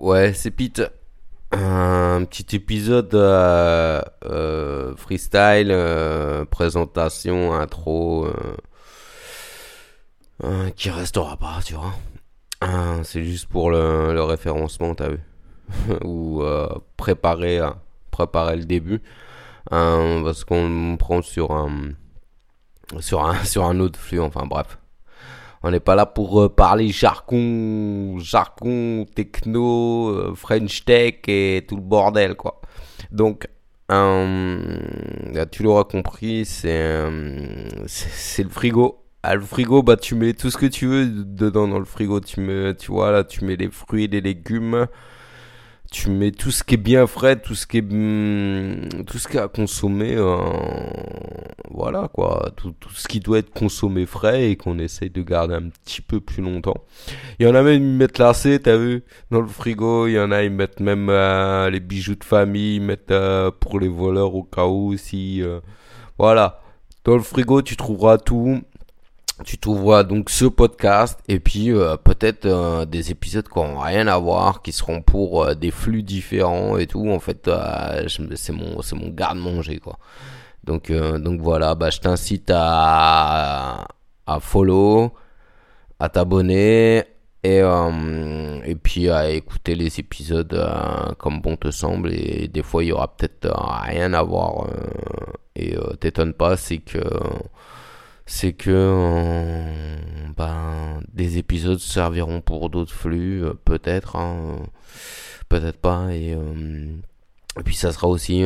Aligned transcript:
Ouais, 0.00 0.32
c'est 0.32 0.50
Pete. 0.50 0.80
Un 1.52 2.24
petit 2.24 2.56
épisode 2.56 3.14
euh, 3.14 4.00
euh, 4.24 4.96
freestyle, 4.96 5.70
euh, 5.70 6.46
présentation, 6.46 7.52
intro, 7.52 8.26
qui 10.74 10.88
restera 10.88 11.36
pas, 11.36 11.58
tu 11.62 11.74
vois. 11.74 11.92
c'est 13.04 13.24
juste 13.24 13.46
pour 13.48 13.70
le, 13.70 14.22
référencement, 14.22 14.94
t'as 14.94 15.10
vu 15.10 15.20
Ou 16.04 16.42
préparer, 16.96 17.60
préparer 18.10 18.56
le 18.56 18.64
début. 18.64 19.02
parce 19.68 20.44
qu'on 20.44 20.96
prend 20.98 21.20
sur 21.20 21.50
un, 21.52 21.90
sur, 23.00 23.22
un, 23.22 23.44
sur 23.44 23.66
un 23.66 23.78
autre 23.80 23.98
flux, 23.98 24.20
enfin 24.20 24.46
bref. 24.46 24.78
On 25.62 25.70
n'est 25.70 25.80
pas 25.80 25.94
là 25.94 26.06
pour 26.06 26.42
euh, 26.42 26.48
parler 26.48 26.88
jargon, 26.88 28.18
jargon, 28.18 29.04
techno, 29.14 30.08
euh, 30.08 30.34
French 30.34 30.84
Tech 30.84 31.16
et 31.28 31.66
tout 31.68 31.76
le 31.76 31.82
bordel, 31.82 32.34
quoi. 32.34 32.60
Donc, 33.12 33.46
tu 35.50 35.62
l'auras 35.62 35.84
compris, 35.84 36.44
c'est 36.44 37.04
c'est 37.86 38.42
le 38.42 38.48
frigo. 38.48 39.04
Ah, 39.22 39.34
le 39.34 39.42
frigo, 39.42 39.82
bah 39.82 39.96
tu 39.96 40.14
mets 40.14 40.32
tout 40.32 40.50
ce 40.50 40.56
que 40.56 40.64
tu 40.66 40.86
veux 40.86 41.06
dedans 41.06 41.68
dans 41.68 41.78
le 41.78 41.84
frigo. 41.84 42.20
Tu 42.20 42.40
mets, 42.40 42.74
tu 42.74 42.90
vois 42.90 43.10
là, 43.10 43.24
tu 43.24 43.44
mets 43.44 43.56
les 43.56 43.70
fruits, 43.70 44.06
les 44.08 44.22
légumes 44.22 44.86
tu 45.90 46.10
mets 46.10 46.30
tout 46.30 46.52
ce 46.52 46.62
qui 46.62 46.74
est 46.74 46.76
bien 46.76 47.06
frais, 47.08 47.40
tout 47.40 47.56
ce 47.56 47.66
qui 47.66 47.78
est 47.78 47.82
hmm, 47.82 49.02
tout 49.06 49.18
ce 49.18 49.26
qui 49.26 49.36
est 49.36 49.40
à 49.40 49.48
consommer, 49.48 50.14
euh, 50.14 50.36
voilà 51.68 52.08
quoi, 52.12 52.52
tout, 52.56 52.72
tout, 52.78 52.90
ce 52.90 53.08
qui 53.08 53.18
doit 53.18 53.38
être 53.38 53.50
consommé 53.52 54.06
frais 54.06 54.50
et 54.50 54.56
qu'on 54.56 54.78
essaye 54.78 55.10
de 55.10 55.22
garder 55.22 55.54
un 55.54 55.68
petit 55.68 56.00
peu 56.00 56.20
plus 56.20 56.42
longtemps. 56.42 56.84
Il 57.40 57.46
y 57.46 57.50
en 57.50 57.54
a 57.56 57.62
même 57.62 57.82
ils 57.82 57.96
mettent 57.96 58.18
lacé, 58.18 58.60
t'as 58.60 58.76
vu, 58.76 59.02
dans 59.32 59.40
le 59.40 59.48
frigo. 59.48 60.06
Il 60.06 60.12
y 60.12 60.20
en 60.20 60.30
a 60.30 60.44
ils 60.44 60.50
mettent 60.50 60.80
même 60.80 61.08
euh, 61.10 61.68
les 61.70 61.80
bijoux 61.80 62.14
de 62.14 62.24
famille, 62.24 62.76
ils 62.76 62.82
mettent 62.82 63.10
euh, 63.10 63.50
pour 63.50 63.80
les 63.80 63.88
voleurs 63.88 64.34
au 64.34 64.44
cas 64.44 64.66
où 64.66 64.96
si, 64.96 65.42
voilà. 66.18 66.60
Dans 67.04 67.16
le 67.16 67.22
frigo 67.22 67.62
tu 67.62 67.76
trouveras 67.76 68.18
tout 68.18 68.62
tu 69.44 69.58
trouveras 69.58 70.04
donc 70.04 70.30
ce 70.30 70.44
podcast 70.44 71.18
et 71.28 71.40
puis 71.40 71.70
euh, 71.72 71.96
peut-être 71.96 72.46
euh, 72.46 72.84
des 72.84 73.10
épisodes 73.10 73.48
qui 73.48 73.58
n'ont 73.58 73.78
rien 73.78 74.06
à 74.06 74.18
voir, 74.18 74.62
qui 74.62 74.72
seront 74.72 75.02
pour 75.02 75.44
euh, 75.44 75.54
des 75.54 75.70
flux 75.70 76.02
différents 76.02 76.76
et 76.76 76.86
tout. 76.86 77.08
En 77.10 77.18
fait, 77.20 77.50
c'est 78.36 78.52
mon 78.52 78.80
mon 78.94 79.08
garde-manger 79.08 79.78
quoi. 79.78 79.98
Donc 80.64 80.92
donc 80.92 81.40
voilà, 81.40 81.74
bah 81.74 81.90
je 81.90 82.00
t'incite 82.00 82.50
à 82.54 83.86
à 84.26 84.40
follow, 84.40 85.12
à 85.98 86.08
t'abonner 86.08 87.04
et 87.42 87.60
et 87.60 88.74
puis 88.74 89.08
à 89.08 89.30
écouter 89.30 89.74
les 89.74 89.98
épisodes 90.00 90.54
comme 91.18 91.40
bon 91.40 91.56
te 91.56 91.70
semble 91.70 92.12
et 92.12 92.48
des 92.48 92.62
fois 92.62 92.84
il 92.84 92.88
y 92.88 92.92
aura 92.92 93.08
peut-être 93.16 93.48
rien 93.84 94.12
à 94.12 94.22
voir 94.22 94.66
et 95.56 95.76
t'étonne 95.98 96.34
pas, 96.34 96.56
c'est 96.56 96.78
que 96.78 97.00
c'est 98.30 98.52
que 98.52 98.70
euh, 98.70 99.96
ben, 100.36 101.00
des 101.12 101.38
épisodes 101.38 101.80
serviront 101.80 102.40
pour 102.40 102.70
d'autres 102.70 102.94
flux, 102.94 103.44
euh, 103.44 103.54
peut-être, 103.64 104.14
hein, 104.14 104.56
peut-être 105.48 105.78
pas, 105.80 106.14
et, 106.14 106.34
euh, 106.34 106.94
puis 107.64 107.74
ça 107.74 107.90
sera 107.90 108.06
aussi 108.06 108.44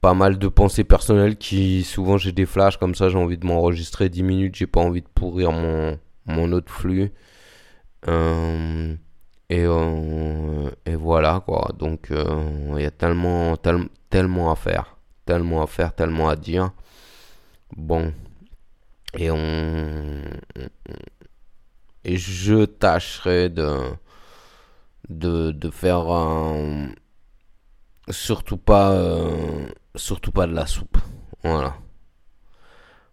pas 0.00 0.14
mal 0.14 0.38
de 0.38 0.48
pensées 0.48 0.84
personnelles 0.84 1.36
qui, 1.36 1.84
souvent 1.84 2.16
j'ai 2.16 2.32
des 2.32 2.46
flashs 2.46 2.78
comme 2.78 2.94
ça, 2.94 3.10
j'ai 3.10 3.18
envie 3.18 3.36
de 3.36 3.46
m'enregistrer 3.46 4.08
10 4.08 4.22
minutes, 4.22 4.54
j'ai 4.54 4.66
pas 4.66 4.80
envie 4.80 5.02
de 5.02 5.08
pourrir 5.14 5.52
mon, 5.52 5.98
mon 6.24 6.50
autre 6.52 6.72
flux. 6.72 7.12
et, 9.50 9.64
et 10.86 10.94
voilà 10.96 11.42
quoi, 11.44 11.68
donc 11.78 12.08
il 12.10 12.80
y 12.82 12.86
a 12.86 12.90
tellement, 12.90 13.56
tellement 14.08 14.50
à 14.50 14.56
faire, 14.56 14.96
tellement 15.26 15.62
à 15.62 15.66
faire, 15.66 15.94
tellement 15.94 16.30
à 16.30 16.36
dire. 16.36 16.72
Bon. 17.76 18.12
Et 19.14 19.30
on. 19.30 20.22
Et 22.04 22.16
je 22.16 22.64
tâcherai 22.64 23.48
de. 23.48 23.92
De, 25.08 25.70
faire 25.70 26.10
un. 26.10 26.90
Surtout 28.10 28.56
pas. 28.56 28.92
Euh, 28.92 29.66
surtout 29.94 30.32
pas 30.32 30.46
de 30.46 30.54
la 30.54 30.66
soupe. 30.66 30.98
Voilà. 31.42 31.76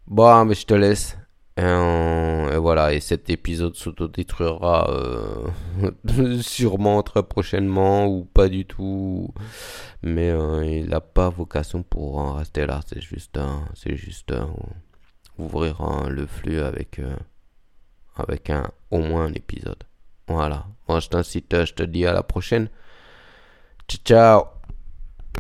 Bon, 0.08 0.46
mais 0.46 0.56
je 0.56 0.66
te 0.66 0.74
laisse. 0.74 1.18
Et, 1.58 2.58
voilà, 2.58 2.94
et 2.94 3.02
cet 3.02 3.30
épisode 3.30 3.76
s'autodétruira 3.76 4.90
euh, 4.92 5.50
sûrement 6.42 7.04
très 7.04 7.24
prochainement 7.24 8.08
ou 8.08 8.24
pas 8.24 8.48
du 8.48 8.66
tout. 8.66 9.34
Mais 10.02 10.30
euh, 10.30 10.66
il 10.66 10.90
n'a 10.90 11.02
pas 11.02 11.30
vocation 11.30 11.84
pour 11.84 12.36
rester 12.38 12.66
là. 12.66 12.80
C'est 12.88 13.02
juste, 13.02 13.40
c'est 13.74 13.96
juste 13.96 14.34
ouvrir 15.38 15.82
le 16.10 16.26
flux 16.26 16.60
avec, 16.60 17.00
euh, 17.00 17.16
avec 18.16 18.50
un, 18.50 18.70
au 18.92 19.00
moins 19.00 19.26
un 19.26 19.34
épisode. 19.34 19.84
Voilà. 20.28 20.66
Je 20.88 21.08
t'incite, 21.08 21.66
je 21.66 21.74
te 21.74 21.84
dis 21.84 22.06
à 22.06 22.14
la 22.14 22.24
prochaine. 22.24 22.70
Ciao, 23.88 24.00
ciao 24.06 24.59